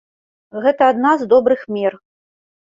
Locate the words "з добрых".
1.19-1.61